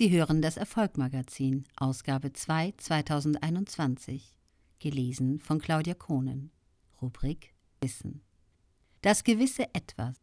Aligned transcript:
Sie 0.00 0.10
hören 0.10 0.40
das 0.40 0.56
Erfolgmagazin, 0.56 1.64
Ausgabe 1.76 2.32
2 2.32 2.72
2021, 2.78 4.34
gelesen 4.78 5.40
von 5.40 5.60
Claudia 5.60 5.92
Kohnen. 5.92 6.52
Rubrik 7.02 7.52
Wissen. 7.82 8.22
Das 9.02 9.24
gewisse 9.24 9.64
Etwas. 9.74 10.16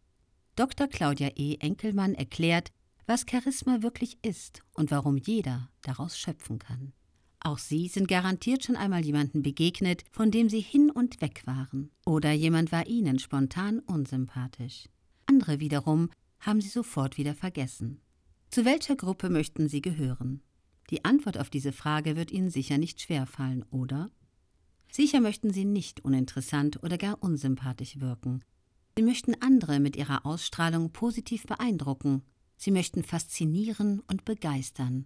Dr. 0.55 0.87
Claudia 0.87 1.29
E. 1.35 1.57
Enkelmann 1.59 2.15
erklärt, 2.15 2.71
was 3.05 3.27
Charisma 3.29 3.83
wirklich 3.83 4.17
ist 4.23 4.63
und 4.73 4.89
warum 4.89 5.15
jeder 5.15 5.69
daraus 5.83 6.17
schöpfen 6.17 6.57
kann. 6.57 6.93
Auch 7.39 7.59
Sie 7.59 7.87
sind 7.87 8.07
garantiert 8.07 8.63
schon 8.63 8.77
einmal 8.77 9.05
jemanden 9.05 9.43
begegnet, 9.43 10.05
von 10.09 10.31
dem 10.31 10.49
Sie 10.49 10.61
hin 10.61 10.89
und 10.89 11.21
weg 11.21 11.43
waren. 11.45 11.91
Oder 12.03 12.31
jemand 12.31 12.71
war 12.71 12.87
Ihnen 12.87 13.19
spontan 13.19 13.77
unsympathisch. 13.81 14.89
Andere 15.27 15.59
wiederum 15.59 16.09
haben 16.39 16.61
Sie 16.61 16.69
sofort 16.69 17.19
wieder 17.19 17.35
vergessen. 17.35 18.01
Zu 18.49 18.65
welcher 18.65 18.95
Gruppe 18.95 19.29
möchten 19.29 19.67
Sie 19.67 19.81
gehören? 19.81 20.41
Die 20.89 21.05
Antwort 21.05 21.37
auf 21.37 21.49
diese 21.49 21.71
Frage 21.71 22.15
wird 22.15 22.31
Ihnen 22.31 22.49
sicher 22.49 22.77
nicht 22.77 23.01
schwerfallen, 23.01 23.63
oder? 23.71 24.09
Sicher 24.89 25.19
möchten 25.19 25.51
Sie 25.51 25.65
nicht 25.65 26.05
uninteressant 26.05 26.81
oder 26.81 26.97
gar 26.97 27.21
unsympathisch 27.21 27.99
wirken. 27.99 28.43
Sie 28.95 29.03
möchten 29.03 29.35
andere 29.41 29.79
mit 29.79 29.95
Ihrer 29.95 30.25
Ausstrahlung 30.25 30.91
positiv 30.91 31.45
beeindrucken. 31.45 32.23
Sie 32.55 32.71
möchten 32.71 33.03
faszinieren 33.03 33.99
und 34.07 34.25
begeistern 34.25 35.05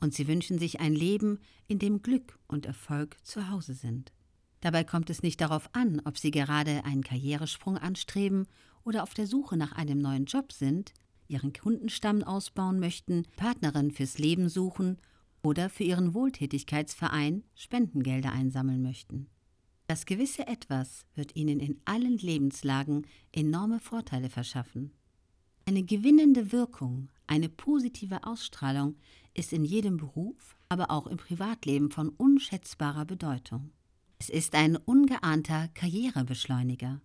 und 0.00 0.14
sie 0.14 0.28
wünschen 0.28 0.58
sich 0.58 0.80
ein 0.80 0.94
Leben, 0.94 1.40
in 1.66 1.78
dem 1.78 2.02
Glück 2.02 2.38
und 2.46 2.66
Erfolg 2.66 3.16
zu 3.24 3.50
Hause 3.50 3.74
sind. 3.74 4.12
Dabei 4.60 4.84
kommt 4.84 5.10
es 5.10 5.22
nicht 5.22 5.40
darauf 5.40 5.70
an, 5.72 6.00
ob 6.04 6.18
sie 6.18 6.30
gerade 6.30 6.84
einen 6.84 7.04
Karrieresprung 7.04 7.78
anstreben 7.78 8.46
oder 8.84 9.02
auf 9.02 9.14
der 9.14 9.26
Suche 9.26 9.56
nach 9.56 9.72
einem 9.72 9.98
neuen 9.98 10.24
Job 10.24 10.52
sind, 10.52 10.92
ihren 11.28 11.52
Kundenstamm 11.52 12.22
ausbauen 12.22 12.80
möchten, 12.80 13.24
Partnerin 13.36 13.90
fürs 13.90 14.18
Leben 14.18 14.48
suchen 14.48 14.98
oder 15.42 15.70
für 15.70 15.84
ihren 15.84 16.14
Wohltätigkeitsverein 16.14 17.44
Spendengelder 17.54 18.32
einsammeln 18.32 18.82
möchten. 18.82 19.28
Das 19.86 20.04
gewisse 20.04 20.46
Etwas 20.46 21.06
wird 21.14 21.34
ihnen 21.36 21.60
in 21.60 21.80
allen 21.84 22.18
Lebenslagen 22.18 23.06
enorme 23.32 23.80
Vorteile 23.80 24.28
verschaffen. 24.28 24.92
Eine 25.64 25.82
gewinnende 25.82 26.52
Wirkung, 26.52 27.08
eine 27.26 27.48
positive 27.48 28.24
Ausstrahlung 28.24 28.96
ist 29.34 29.52
in 29.52 29.64
jedem 29.64 29.96
Beruf, 29.96 30.56
aber 30.68 30.90
auch 30.90 31.06
im 31.06 31.16
Privatleben 31.16 31.90
von 31.90 32.08
unschätzbarer 32.10 33.04
Bedeutung. 33.04 33.70
Es 34.18 34.28
ist 34.28 34.54
ein 34.54 34.76
ungeahnter 34.76 35.68
Karrierebeschleuniger. 35.68 37.00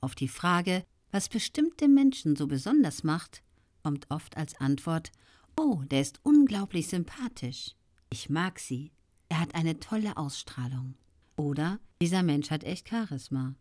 Auf 0.00 0.14
die 0.14 0.28
Frage, 0.28 0.84
was 1.10 1.28
bestimmte 1.28 1.88
Menschen 1.88 2.36
so 2.36 2.46
besonders 2.46 3.04
macht, 3.04 3.42
kommt 3.82 4.10
oft 4.10 4.36
als 4.36 4.60
Antwort 4.60 5.12
Oh, 5.56 5.82
der 5.90 6.00
ist 6.00 6.20
unglaublich 6.22 6.88
sympathisch. 6.88 7.74
Ich 8.08 8.30
mag 8.30 8.58
sie. 8.58 8.92
Er 9.28 9.40
hat 9.40 9.54
eine 9.54 9.78
tolle 9.78 10.16
Ausstrahlung. 10.16 10.94
Oder 11.36 11.80
dieser 12.00 12.22
Mensch 12.22 12.50
hat 12.50 12.64
echt 12.64 12.88
Charisma. 12.88 13.54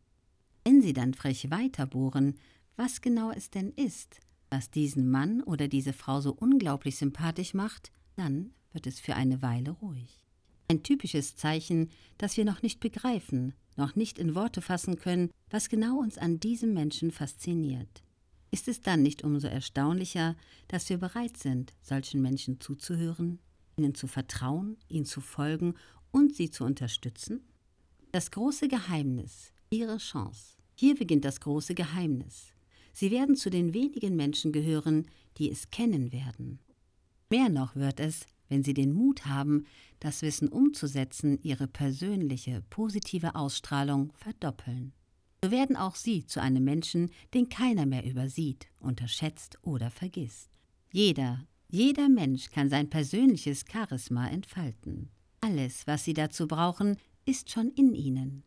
Wenn 0.63 0.81
Sie 0.81 0.93
dann 0.93 1.13
frech 1.13 1.49
weiterbohren, 1.49 2.35
was 2.75 3.01
genau 3.01 3.31
es 3.31 3.49
denn 3.49 3.71
ist, 3.71 4.19
was 4.49 4.71
diesen 4.71 5.09
Mann 5.09 5.41
oder 5.43 5.67
diese 5.67 5.93
Frau 5.93 6.21
so 6.21 6.31
unglaublich 6.31 6.97
sympathisch 6.97 7.53
macht, 7.53 7.91
dann 8.15 8.51
wird 8.71 8.87
es 8.87 8.99
für 8.99 9.15
eine 9.15 9.41
Weile 9.41 9.71
ruhig. 9.71 10.21
Ein 10.67 10.83
typisches 10.83 11.35
Zeichen, 11.35 11.89
dass 12.17 12.37
wir 12.37 12.45
noch 12.45 12.61
nicht 12.61 12.79
begreifen, 12.79 13.53
noch 13.75 13.95
nicht 13.95 14.19
in 14.19 14.35
Worte 14.35 14.61
fassen 14.61 14.97
können, 14.97 15.31
was 15.49 15.69
genau 15.69 15.99
uns 15.99 16.17
an 16.17 16.39
diesem 16.39 16.73
Menschen 16.73 17.11
fasziniert. 17.11 18.03
Ist 18.51 18.67
es 18.67 18.81
dann 18.81 19.03
nicht 19.03 19.23
umso 19.23 19.47
erstaunlicher, 19.47 20.35
dass 20.67 20.89
wir 20.89 20.97
bereit 20.97 21.37
sind, 21.37 21.73
solchen 21.81 22.21
Menschen 22.21 22.59
zuzuhören, 22.59 23.39
ihnen 23.77 23.93
zu 23.93 24.07
vertrauen, 24.07 24.77
ihnen 24.87 25.05
zu 25.05 25.21
folgen 25.21 25.75
und 26.11 26.35
sie 26.35 26.49
zu 26.49 26.63
unterstützen? 26.63 27.41
Das 28.11 28.31
große 28.31 28.67
Geheimnis, 28.67 29.53
Ihre 29.69 29.97
Chance. 29.97 30.57
Hier 30.73 30.95
beginnt 30.95 31.25
das 31.25 31.41
große 31.41 31.75
Geheimnis. 31.75 32.53
Sie 32.91 33.11
werden 33.11 33.35
zu 33.35 33.51
den 33.51 33.73
wenigen 33.73 34.15
Menschen 34.15 34.51
gehören, 34.51 35.07
die 35.37 35.51
es 35.51 35.69
kennen 35.69 36.11
werden. 36.11 36.59
Mehr 37.29 37.49
noch 37.49 37.75
wird 37.75 37.99
es, 37.99 38.25
wenn 38.47 38.63
Sie 38.63 38.73
den 38.73 38.93
Mut 38.93 39.27
haben, 39.27 39.65
das 39.99 40.23
Wissen 40.23 40.49
umzusetzen, 40.49 41.37
Ihre 41.43 41.67
persönliche, 41.67 42.63
positive 42.71 43.35
Ausstrahlung 43.35 44.11
verdoppeln. 44.17 44.93
So 45.43 45.51
werden 45.51 45.77
auch 45.77 45.95
Sie 45.95 46.25
zu 46.25 46.41
einem 46.41 46.63
Menschen, 46.63 47.11
den 47.33 47.47
keiner 47.47 47.85
mehr 47.85 48.05
übersieht, 48.05 48.67
unterschätzt 48.79 49.57
oder 49.61 49.89
vergisst. 49.89 50.49
Jeder, 50.91 51.45
jeder 51.69 52.09
Mensch 52.09 52.49
kann 52.49 52.69
sein 52.69 52.89
persönliches 52.89 53.63
Charisma 53.71 54.27
entfalten. 54.27 55.09
Alles, 55.39 55.87
was 55.87 56.03
Sie 56.03 56.13
dazu 56.13 56.47
brauchen, 56.47 56.97
ist 57.25 57.51
schon 57.51 57.69
in 57.69 57.93
Ihnen. 57.93 58.43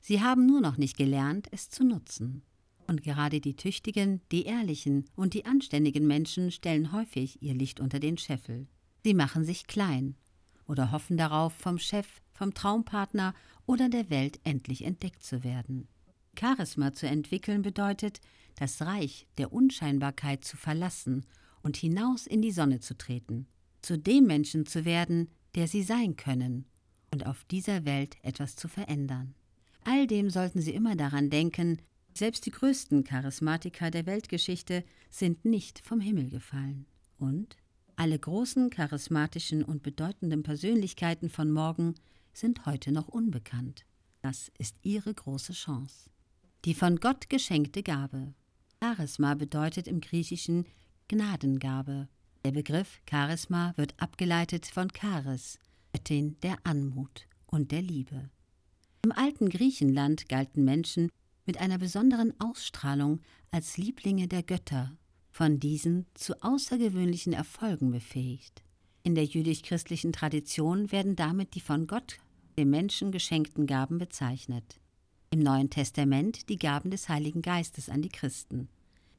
Sie 0.00 0.20
haben 0.20 0.46
nur 0.46 0.60
noch 0.60 0.76
nicht 0.76 0.96
gelernt, 0.96 1.46
es 1.52 1.70
zu 1.70 1.84
nutzen. 1.84 2.42
Und 2.86 3.02
gerade 3.02 3.40
die 3.40 3.56
tüchtigen, 3.56 4.20
die 4.32 4.44
ehrlichen 4.44 5.04
und 5.14 5.34
die 5.34 5.46
anständigen 5.46 6.06
Menschen 6.06 6.50
stellen 6.50 6.92
häufig 6.92 7.42
ihr 7.42 7.54
Licht 7.54 7.80
unter 7.80 8.00
den 8.00 8.18
Scheffel. 8.18 8.66
Sie 9.02 9.14
machen 9.14 9.44
sich 9.44 9.66
klein 9.66 10.16
oder 10.66 10.90
hoffen 10.90 11.16
darauf, 11.16 11.52
vom 11.54 11.78
Chef, 11.78 12.06
vom 12.32 12.52
Traumpartner 12.52 13.34
oder 13.66 13.88
der 13.88 14.10
Welt 14.10 14.40
endlich 14.44 14.84
entdeckt 14.84 15.22
zu 15.22 15.44
werden. 15.44 15.88
Charisma 16.38 16.92
zu 16.92 17.06
entwickeln 17.06 17.62
bedeutet, 17.62 18.20
das 18.56 18.82
Reich 18.82 19.26
der 19.38 19.52
Unscheinbarkeit 19.52 20.44
zu 20.44 20.56
verlassen 20.56 21.26
und 21.62 21.76
hinaus 21.76 22.26
in 22.26 22.42
die 22.42 22.52
Sonne 22.52 22.80
zu 22.80 22.96
treten, 22.96 23.46
zu 23.82 23.98
dem 23.98 24.26
Menschen 24.26 24.66
zu 24.66 24.84
werden, 24.84 25.30
der 25.54 25.68
sie 25.68 25.82
sein 25.82 26.16
können 26.16 26.66
und 27.10 27.26
auf 27.26 27.44
dieser 27.44 27.84
Welt 27.84 28.16
etwas 28.22 28.56
zu 28.56 28.68
verändern. 28.68 29.34
All 29.84 30.06
dem 30.06 30.30
sollten 30.30 30.60
Sie 30.60 30.72
immer 30.72 30.96
daran 30.96 31.30
denken, 31.30 31.78
selbst 32.16 32.46
die 32.46 32.50
größten 32.50 33.04
Charismatiker 33.04 33.90
der 33.90 34.06
Weltgeschichte 34.06 34.84
sind 35.10 35.44
nicht 35.44 35.80
vom 35.80 36.00
Himmel 36.00 36.30
gefallen. 36.30 36.86
Und 37.18 37.56
alle 37.96 38.18
großen 38.18 38.70
charismatischen 38.70 39.62
und 39.62 39.82
bedeutenden 39.82 40.42
Persönlichkeiten 40.42 41.28
von 41.28 41.50
morgen 41.50 41.94
sind 42.32 42.66
heute 42.66 42.92
noch 42.92 43.08
unbekannt. 43.08 43.84
Das 44.22 44.50
ist 44.58 44.76
ihre 44.82 45.12
große 45.12 45.52
Chance. 45.52 46.10
Die 46.64 46.72
von 46.72 46.96
Gott 46.96 47.28
geschenkte 47.28 47.82
Gabe. 47.82 48.32
Charisma 48.82 49.34
bedeutet 49.34 49.86
im 49.86 50.00
Griechischen 50.00 50.64
Gnadengabe. 51.08 52.08
Der 52.42 52.52
Begriff 52.52 53.02
Charisma 53.08 53.74
wird 53.76 53.92
abgeleitet 53.98 54.64
von 54.64 54.88
Charis, 54.88 55.58
Göttin 55.92 56.40
der 56.42 56.56
Anmut 56.64 57.26
und 57.46 57.70
der 57.70 57.82
Liebe. 57.82 58.30
Im 59.02 59.12
alten 59.12 59.50
Griechenland 59.50 60.30
galten 60.30 60.64
Menschen 60.64 61.10
mit 61.44 61.60
einer 61.60 61.76
besonderen 61.76 62.32
Ausstrahlung 62.40 63.20
als 63.50 63.76
Lieblinge 63.76 64.26
der 64.26 64.42
Götter, 64.42 64.96
von 65.30 65.60
diesen 65.60 66.06
zu 66.14 66.42
außergewöhnlichen 66.42 67.34
Erfolgen 67.34 67.90
befähigt. 67.90 68.62
In 69.02 69.14
der 69.14 69.24
jüdisch-christlichen 69.24 70.14
Tradition 70.14 70.90
werden 70.92 71.14
damit 71.14 71.56
die 71.56 71.60
von 71.60 71.86
Gott 71.86 72.16
dem 72.56 72.70
Menschen 72.70 73.12
geschenkten 73.12 73.66
Gaben 73.66 73.98
bezeichnet. 73.98 74.80
Im 75.34 75.40
Neuen 75.40 75.68
Testament 75.68 76.48
die 76.48 76.60
Gaben 76.60 76.92
des 76.92 77.08
Heiligen 77.08 77.42
Geistes 77.42 77.88
an 77.88 78.02
die 78.02 78.08
Christen, 78.08 78.68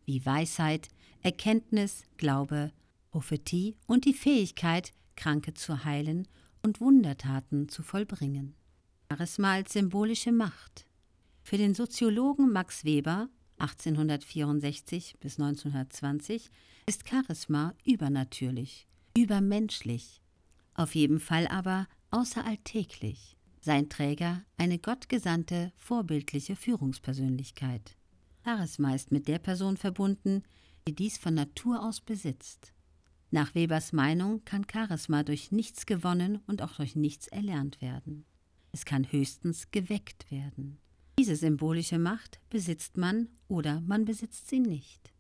wie 0.06 0.26
Weisheit, 0.26 0.88
Erkenntnis, 1.22 2.06
Glaube, 2.16 2.72
Prophetie 3.12 3.76
und 3.86 4.06
die 4.06 4.14
Fähigkeit, 4.14 4.94
Kranke 5.18 5.56
zu 5.56 5.84
heilen 5.84 6.26
und 6.64 6.80
Wundertaten 6.80 7.68
zu 7.68 7.84
vollbringen. 7.84 8.56
Charisma 9.12 9.56
als 9.56 9.74
symbolische 9.74 10.32
Macht. 10.32 10.88
Für 11.44 11.58
den 11.58 11.74
Soziologen 11.74 12.50
Max 12.50 12.86
Weber 12.86 13.28
1864 13.58 15.18
bis 15.20 15.38
1920 15.38 16.50
ist 16.86 17.10
Charisma 17.10 17.74
übernatürlich, 17.84 18.88
übermenschlich, 19.18 20.22
auf 20.76 20.96
jeden 20.96 21.20
Fall 21.20 21.46
aber 21.50 21.90
außeralltäglich. 22.12 23.35
Sein 23.66 23.90
Träger 23.90 24.44
eine 24.58 24.78
gottgesandte, 24.78 25.74
vorbildliche 25.76 26.56
Führungspersönlichkeit. 26.56 27.98
Charisma 28.44 28.94
ist 28.94 29.12
mit 29.12 29.28
der 29.28 29.40
Person 29.40 29.76
verbunden, 29.76 30.44
die 30.88 30.94
dies 30.94 31.18
von 31.18 31.34
Natur 31.34 31.84
aus 31.84 32.00
besitzt. 32.00 32.74
Nach 33.32 33.56
Webers 33.56 33.92
Meinung 33.92 34.46
kann 34.46 34.68
Charisma 34.72 35.24
durch 35.24 35.52
nichts 35.52 35.88
gewonnen 35.88 36.42
und 36.46 36.62
auch 36.62 36.74
durch 36.74 36.96
nichts 36.96 37.28
erlernt 37.28 37.82
werden. 37.82 38.26
Es 38.72 38.86
kann 38.86 39.12
höchstens 39.12 39.72
geweckt 39.72 40.30
werden. 40.30 40.78
Diese 41.18 41.36
symbolische 41.36 41.98
Macht 41.98 42.40
besitzt 42.52 42.98
man 42.98 43.30
oder 43.48 43.82
man 43.82 44.06
besitzt 44.06 44.48
sie 44.48 44.60
nicht. 44.60 45.12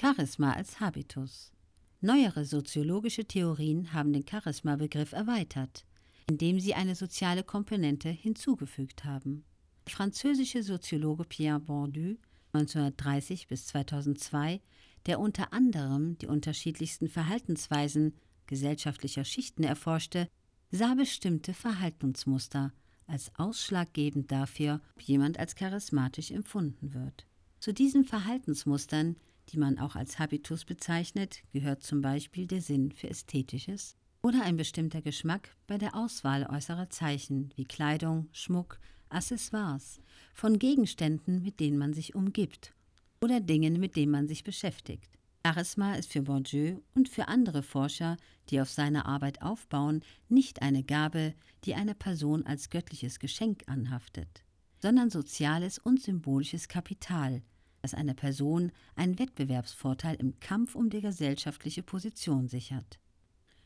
Charisma 0.00 0.54
als 0.54 0.80
Habitus. 0.80 1.52
Neuere 2.00 2.46
soziologische 2.46 3.26
Theorien 3.26 3.92
haben 3.92 4.14
den 4.14 4.26
Charisma-Begriff 4.26 5.12
erweitert, 5.12 5.84
indem 6.28 6.60
sie 6.60 6.74
eine 6.74 6.94
soziale 6.94 7.42
Komponente 7.42 8.08
hinzugefügt 8.08 9.04
haben. 9.04 9.44
Der 9.86 9.94
französische 9.94 10.62
Soziologe 10.62 11.24
Pierre 11.24 11.60
Bourdieu 11.60 12.16
1930 12.52 13.48
bis 13.48 13.66
2002, 13.66 14.60
der 15.06 15.18
unter 15.18 15.52
anderem 15.52 16.18
die 16.18 16.26
unterschiedlichsten 16.26 17.08
Verhaltensweisen 17.08 18.14
gesellschaftlicher 18.46 19.24
Schichten 19.24 19.64
erforschte, 19.64 20.28
sah 20.70 20.94
bestimmte 20.94 21.54
Verhaltensmuster 21.54 22.72
als 23.06 23.32
ausschlaggebend 23.36 24.30
dafür, 24.30 24.80
ob 24.94 25.02
jemand 25.02 25.38
als 25.38 25.54
charismatisch 25.54 26.30
empfunden 26.30 26.94
wird. 26.94 27.26
Zu 27.58 27.72
diesen 27.72 28.04
Verhaltensmustern, 28.04 29.16
die 29.48 29.58
man 29.58 29.78
auch 29.78 29.96
als 29.96 30.18
Habitus 30.18 30.64
bezeichnet, 30.64 31.42
gehört 31.52 31.82
zum 31.82 32.00
Beispiel 32.00 32.46
der 32.46 32.60
Sinn 32.60 32.92
für 32.92 33.08
Ästhetisches 33.08 33.96
oder 34.22 34.44
ein 34.44 34.56
bestimmter 34.56 35.02
Geschmack 35.02 35.54
bei 35.66 35.78
der 35.78 35.96
Auswahl 35.96 36.46
äußerer 36.46 36.90
Zeichen 36.90 37.52
wie 37.56 37.64
Kleidung, 37.64 38.28
Schmuck, 38.32 38.78
Accessoires, 39.08 40.00
von 40.32 40.58
Gegenständen, 40.58 41.42
mit 41.42 41.60
denen 41.60 41.76
man 41.76 41.92
sich 41.92 42.14
umgibt 42.14 42.72
oder 43.20 43.40
Dingen, 43.40 43.78
mit 43.78 43.96
denen 43.96 44.12
man 44.12 44.28
sich 44.28 44.44
beschäftigt. 44.44 45.18
Charisma 45.44 45.94
ist 45.94 46.12
für 46.12 46.22
Bourdieu 46.22 46.78
und 46.94 47.08
für 47.08 47.26
andere 47.26 47.64
Forscher, 47.64 48.16
die 48.48 48.60
auf 48.60 48.70
seine 48.70 49.06
Arbeit 49.06 49.42
aufbauen, 49.42 50.04
nicht 50.28 50.62
eine 50.62 50.84
Gabe, 50.84 51.34
die 51.64 51.74
einer 51.74 51.94
Person 51.94 52.46
als 52.46 52.70
göttliches 52.70 53.18
Geschenk 53.18 53.64
anhaftet, 53.66 54.44
sondern 54.78 55.10
soziales 55.10 55.78
und 55.78 56.00
symbolisches 56.00 56.68
Kapital, 56.68 57.42
das 57.82 57.92
einer 57.92 58.14
Person 58.14 58.70
einen 58.94 59.18
Wettbewerbsvorteil 59.18 60.14
im 60.16 60.38
Kampf 60.38 60.76
um 60.76 60.90
die 60.90 61.00
gesellschaftliche 61.00 61.82
Position 61.82 62.46
sichert. 62.46 63.01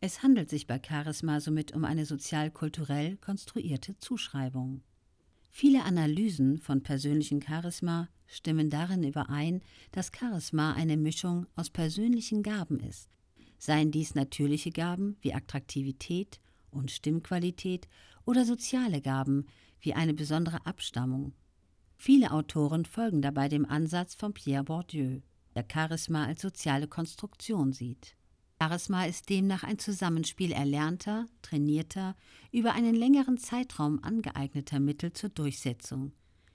Es 0.06 0.22
handelt 0.22 0.48
sich 0.48 0.68
bei 0.68 0.80
Charisma 0.80 1.40
somit 1.40 1.74
um 1.74 1.84
eine 1.84 2.06
sozial-kulturell 2.06 3.16
konstruierte 3.16 3.98
Zuschreibung. 3.98 4.82
Viele 5.50 5.82
Analysen 5.82 6.58
von 6.58 6.84
persönlichem 6.84 7.42
Charisma 7.42 8.08
stimmen 8.28 8.70
darin 8.70 9.02
überein, 9.02 9.62
dass 9.90 10.12
Charisma 10.16 10.74
eine 10.74 10.96
Mischung 10.96 11.48
aus 11.56 11.70
persönlichen 11.70 12.44
Gaben 12.44 12.78
ist, 12.78 13.10
seien 13.58 13.90
dies 13.90 14.14
natürliche 14.14 14.70
Gaben 14.70 15.16
wie 15.22 15.34
Attraktivität 15.34 16.38
und 16.70 16.92
Stimmqualität 16.92 17.88
oder 18.24 18.44
soziale 18.44 19.00
Gaben 19.00 19.46
wie 19.80 19.94
eine 19.94 20.14
besondere 20.14 20.64
Abstammung. 20.66 21.32
Viele 21.96 22.30
Autoren 22.30 22.84
folgen 22.84 23.22
dabei 23.22 23.48
dem 23.48 23.66
Ansatz 23.66 24.14
von 24.14 24.32
Pierre 24.34 24.62
Bourdieu, 24.62 25.18
der 25.56 25.66
Charisma 25.68 26.26
als 26.26 26.42
soziale 26.42 26.86
Konstruktion 26.86 27.72
sieht. 27.72 28.15
Charisma 28.60 29.04
ist 29.04 29.28
demnach 29.28 29.64
ein 29.64 29.78
Zusammenspiel 29.78 30.52
erlernter, 30.52 31.26
trainierter, 31.42 32.16
über 32.52 32.72
einen 32.72 32.94
längeren 32.94 33.36
Zeitraum 33.36 34.02
angeeigneter 34.02 34.80
Mittel 34.80 35.12
zur 35.12 35.28
Durchsetzung, 35.28 36.12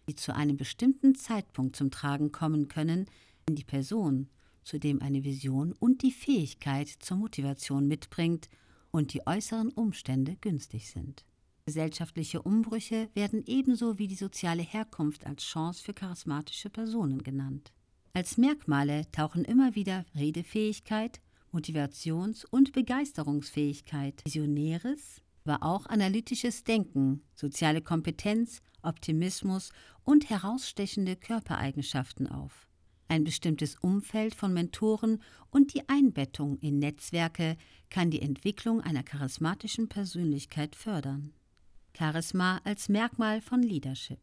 die 0.10 0.16
zu 0.16 0.36
einem 0.36 0.58
bestimmten 0.58 1.14
Zeitpunkt 1.14 1.76
zum 1.76 1.92
Tragen 1.92 2.32
kommen 2.32 2.68
können, 2.68 3.06
wenn 3.46 3.56
die 3.56 3.64
Person 3.64 4.30
zudem 4.64 5.02
eine 5.02 5.24
Vision 5.24 5.74
und 5.74 6.02
die 6.02 6.12
Fähigkeit 6.12 6.88
zur 6.88 7.18
Motivation 7.18 7.88
mitbringt 7.88 8.50
und 8.92 9.14
die 9.14 9.26
äußeren 9.26 9.70
Umstände 9.70 10.38
günstig 10.42 10.90
sind. 10.90 11.26
Gesellschaftliche 11.66 12.42
Umbrüche 12.42 13.10
werden 13.14 13.44
ebenso 13.46 14.00
wie 14.00 14.08
die 14.08 14.16
soziale 14.16 14.64
Herkunft 14.64 15.26
als 15.26 15.44
Chance 15.44 15.84
für 15.84 15.94
charismatische 15.94 16.70
Personen 16.70 17.24
genannt. 17.24 17.72
Als 18.14 18.38
Merkmale 18.38 19.10
tauchen 19.12 19.46
immer 19.46 19.76
wieder 19.76 20.04
Redefähigkeit, 20.16 21.22
Motivations- 21.52 22.46
und 22.46 22.72
Begeisterungsfähigkeit, 22.72 24.24
visionäres, 24.24 25.22
aber 25.46 25.64
auch 25.64 25.86
analytisches 25.86 26.64
Denken, 26.64 27.22
soziale 27.36 27.82
Kompetenz, 27.82 28.62
Optimismus 28.84 29.72
und 30.04 30.30
herausstechende 30.30 31.16
Körpereigenschaften 31.16 32.28
auf. 32.28 32.68
Ein 33.08 33.26
bestimmtes 33.26 33.76
Umfeld 33.76 34.36
von 34.36 34.54
Mentoren 34.54 35.22
und 35.50 35.74
die 35.74 35.88
Einbettung 35.90 36.58
in 36.60 36.80
Netzwerke 36.80 37.58
kann 37.90 38.10
die 38.10 38.22
Entwicklung 38.22 38.80
einer 38.80 39.04
charismatischen 39.04 39.90
Persönlichkeit 39.90 40.76
fördern. 40.76 41.34
Charisma 41.98 42.62
als 42.64 42.88
Merkmal 42.88 43.42
von 43.42 43.62
Leadership. 43.62 44.20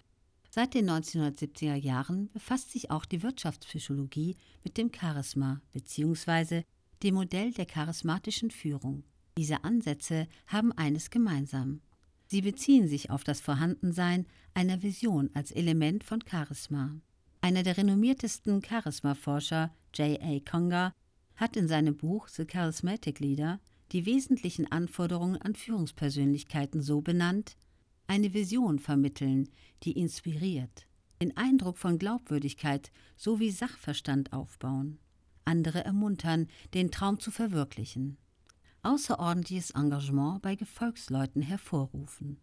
Seit 0.49 0.73
den 0.73 0.89
1970er 0.89 1.75
Jahren 1.75 2.31
befasst 2.33 2.73
sich 2.73 2.91
auch 2.91 3.05
die 3.05 3.23
Wirtschaftspsychologie 3.23 4.37
mit 4.65 4.79
dem 4.79 4.91
Charisma 4.91 5.61
bzw 5.73 6.63
dem 7.03 7.15
Modell 7.15 7.53
der 7.53 7.67
charismatischen 7.67 8.51
Führung. 8.51 9.05
Diese 9.37 9.63
Ansätze 9.65 10.27
haben 10.47 10.73
eines 10.73 11.11
gemeinsam. 11.11 11.81
Sie 12.27 12.43
beziehen 12.43 12.89
sich 12.89 13.11
auf 13.11 13.25
das 13.25 13.41
Vorhandensein 13.41 14.27
einer 14.53 14.83
Vision 14.83 15.31
als 15.35 15.51
Element 15.51 16.05
von 16.05 16.23
Charisma. 16.29 16.97
Einer 17.41 17.63
der 17.63 17.77
renommiertesten 17.77 18.63
Charisma-Forscher, 18.63 19.73
J.A. 19.95 20.41
Conger, 20.41 20.93
hat 21.37 21.57
in 21.57 21.69
seinem 21.69 21.97
Buch 21.97 22.29
The 22.29 22.45
Charismatic 22.45 23.21
Leader 23.21 23.61
die 23.93 24.05
wesentlichen 24.05 24.71
Anforderungen 24.71 25.41
an 25.41 25.55
Führungspersönlichkeiten 25.55 26.83
so 26.83 27.01
benannt, 27.01 27.57
eine 28.09 28.35
Vision 28.35 28.79
vermitteln, 28.79 29.49
die 29.85 29.93
inspiriert, 29.93 30.87
den 31.23 31.37
Eindruck 31.37 31.79
von 31.79 31.99
Glaubwürdigkeit 31.99 32.91
sowie 33.17 33.51
Sachverstand 33.51 34.33
aufbauen 34.33 34.99
andere 35.49 35.85
ermuntern, 35.85 36.47
den 36.75 36.93
Traum 36.93 37.19
zu 37.19 37.33
verwirklichen. 37.33 38.19
Außerordentliches 38.83 39.73
Engagement 39.73 40.43
bei 40.43 40.55
Gefolgsleuten 40.55 41.43
hervorrufen. 41.43 42.39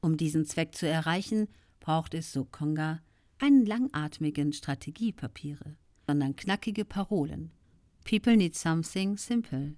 Um 0.00 0.16
diesen 0.16 0.46
Zweck 0.46 0.74
zu 0.74 0.86
erreichen, 0.86 1.48
braucht 1.80 2.14
es, 2.14 2.32
so 2.32 2.44
Konga, 2.44 3.00
keinen 3.38 3.66
langatmigen 3.66 4.52
Strategiepapiere, 4.52 5.76
sondern 6.06 6.36
knackige 6.36 6.84
Parolen. 6.84 7.50
People 8.04 8.36
need 8.36 8.54
something 8.54 9.16
simple. 9.16 9.74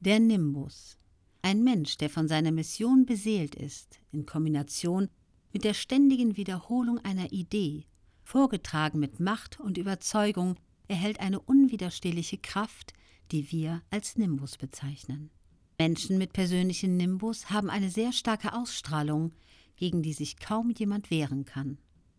Der 0.00 0.20
Nimbus. 0.20 0.98
Ein 1.40 1.64
Mensch, 1.64 1.96
der 1.96 2.10
von 2.10 2.28
seiner 2.28 2.52
Mission 2.52 3.06
beseelt 3.06 3.54
ist, 3.54 4.00
in 4.12 4.26
Kombination 4.26 5.08
mit 5.52 5.64
der 5.64 5.74
ständigen 5.74 6.36
Wiederholung 6.36 6.98
einer 6.98 7.32
Idee, 7.32 7.86
vorgetragen 8.22 8.98
mit 8.98 9.20
Macht 9.20 9.60
und 9.60 9.78
Überzeugung, 9.78 10.56
erhält 10.88 11.20
eine 11.20 11.40
unwiderstehliche 11.40 12.38
Kraft, 12.38 12.92
die 13.32 13.50
wir 13.50 13.82
als 13.90 14.16
Nimbus 14.16 14.56
bezeichnen. 14.56 15.30
Menschen 15.78 16.18
mit 16.18 16.32
persönlichem 16.32 16.96
Nimbus 16.96 17.50
haben 17.50 17.70
eine 17.70 17.90
sehr 17.90 18.12
starke 18.12 18.54
Ausstrahlung, 18.54 19.32
gegen 19.76 20.02
die 20.02 20.14
sich 20.14 20.38
kaum 20.38 20.70
jemand 20.70 21.10
wehren 21.10 21.44
kann. 21.44 21.78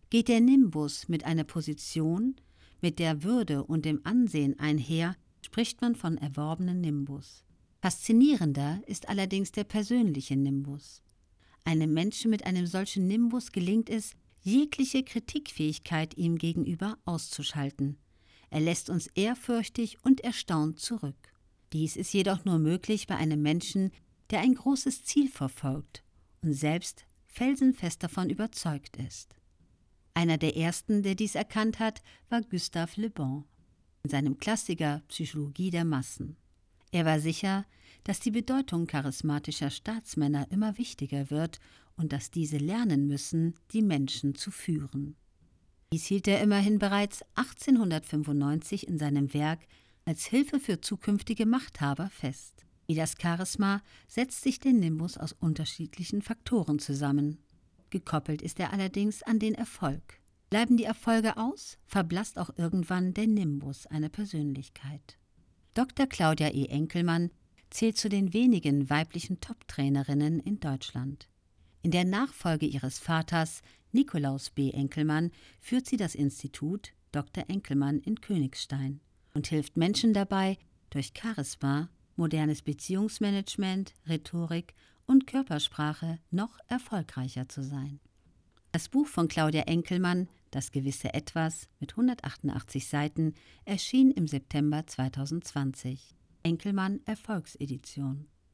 Geht 0.09 0.27
der 0.27 0.41
Nimbus 0.41 1.09
mit 1.09 1.25
einer 1.25 1.43
Position, 1.43 2.35
mit 2.81 2.99
der 2.99 3.23
Würde 3.23 3.63
und 3.63 3.85
dem 3.85 4.01
Ansehen 4.05 4.59
einher, 4.59 5.15
spricht 5.41 5.81
man 5.81 5.95
von 5.95 6.17
erworbenen 6.17 6.81
Nimbus. 6.81 7.43
Faszinierender 7.81 8.81
ist 8.85 9.09
allerdings 9.09 9.51
der 9.51 9.63
persönliche 9.63 10.35
Nimbus. 10.35 11.01
Einem 11.63 11.93
Menschen 11.93 12.31
mit 12.31 12.45
einem 12.45 12.67
solchen 12.67 13.07
Nimbus 13.07 13.51
gelingt 13.51 13.89
es, 13.89 14.11
jegliche 14.41 15.03
Kritikfähigkeit 15.03 16.17
ihm 16.17 16.37
gegenüber 16.37 16.97
auszuschalten. 17.05 17.97
Er 18.49 18.61
lässt 18.61 18.89
uns 18.89 19.07
ehrfürchtig 19.07 19.97
und 20.03 20.21
erstaunt 20.21 20.79
zurück. 20.79 21.33
Dies 21.73 21.95
ist 21.95 22.13
jedoch 22.13 22.45
nur 22.45 22.59
möglich 22.59 23.07
bei 23.07 23.15
einem 23.15 23.41
Menschen, 23.41 23.91
der 24.29 24.39
ein 24.39 24.55
großes 24.55 25.03
Ziel 25.03 25.29
verfolgt 25.29 26.03
und 26.41 26.53
selbst 26.53 27.05
felsenfest 27.25 28.03
davon 28.03 28.29
überzeugt 28.29 28.97
ist. 28.97 29.35
Einer 30.13 30.37
der 30.37 30.57
ersten, 30.57 31.03
der 31.03 31.15
dies 31.15 31.35
erkannt 31.35 31.79
hat, 31.79 32.01
war 32.29 32.41
Gustave 32.41 33.01
Le 33.01 33.09
Bon 33.09 33.43
in 34.03 34.09
seinem 34.09 34.37
Klassiker 34.37 35.03
Psychologie 35.09 35.69
der 35.69 35.85
Massen. 35.85 36.37
Er 36.91 37.05
war 37.05 37.19
sicher, 37.19 37.65
dass 38.03 38.21
die 38.21 38.31
Bedeutung 38.31 38.87
charismatischer 38.87 39.69
Staatsmänner 39.69 40.49
immer 40.49 40.77
wichtiger 40.77 41.29
wird 41.29 41.59
und 41.97 42.13
dass 42.13 42.31
diese 42.31 42.57
lernen 42.57 43.07
müssen, 43.07 43.55
die 43.73 43.81
Menschen 43.81 44.33
zu 44.33 44.49
führen. 44.49 45.17
Dies 45.93 46.05
hielt 46.05 46.27
er 46.27 46.41
immerhin 46.41 46.79
bereits 46.79 47.23
1895 47.35 48.87
in 48.87 48.97
seinem 48.97 49.33
Werk 49.33 49.59
als 50.03 50.25
Hilfe 50.25 50.59
für 50.59 50.81
zukünftige 50.81 51.45
Machthaber 51.45 52.09
fest. 52.09 52.65
Wie 52.87 52.95
das 52.95 53.15
Charisma 53.21 53.81
setzt 54.07 54.41
sich 54.41 54.59
der 54.59 54.73
Nimbus 54.73 55.17
aus 55.17 55.33
unterschiedlichen 55.33 56.21
Faktoren 56.21 56.79
zusammen. 56.79 57.37
Gekoppelt 57.89 58.41
ist 58.41 58.59
er 58.59 58.73
allerdings 58.73 59.23
an 59.23 59.39
den 59.39 59.53
Erfolg. 59.53 60.19
Bleiben 60.49 60.77
die 60.77 60.85
Erfolge 60.85 61.37
aus, 61.37 61.77
verblasst 61.85 62.37
auch 62.37 62.49
irgendwann 62.57 63.13
der 63.13 63.27
Nimbus 63.27 63.85
einer 63.85 64.09
Persönlichkeit. 64.09 65.17
Dr. 65.73 66.07
Claudia 66.07 66.49
E. 66.49 66.65
Enkelmann 66.65 67.31
zählt 67.69 67.97
zu 67.97 68.09
den 68.09 68.33
wenigen 68.33 68.89
weiblichen 68.89 69.39
Top-Trainerinnen 69.39 70.39
in 70.39 70.59
Deutschland. 70.59 71.29
In 71.87 71.91
der 71.91 72.03
Nachfolge 72.03 72.65
ihres 72.65 72.99
Vaters 72.99 73.61
Nikolaus 73.93 74.49
B. 74.49 74.71
Enkelmann 74.71 75.31
führt 75.61 75.87
sie 75.87 75.95
das 75.95 76.15
Institut 76.15 76.91
Dr. 77.13 77.45
Enkelmann 77.47 77.99
in 77.99 78.19
Königstein 78.19 78.99
und 79.33 79.47
hilft 79.47 79.77
Menschen 79.77 80.11
dabei, 80.11 80.57
durch 80.89 81.13
Charisma, 81.17 81.87
modernes 82.17 82.61
Beziehungsmanagement, 82.61 83.93
Rhetorik 84.05 84.73
und 85.05 85.27
Körpersprache 85.27 86.19
noch 86.29 86.59
erfolgreicher 86.67 87.47
zu 87.47 87.63
sein. 87.63 88.01
Das 88.73 88.89
Buch 88.89 89.07
von 89.07 89.29
Claudia 89.29 89.61
Enkelmann, 89.61 90.27
Das 90.51 90.73
gewisse 90.73 91.13
Etwas, 91.13 91.69
mit 91.79 91.91
188 91.91 92.85
Seiten, 92.85 93.33
erschien 93.63 94.11
im 94.11 94.27
September 94.27 94.85
2020. 94.85 96.17
Enkelmann 96.43 96.99
Erfolgsedition. 97.05 98.27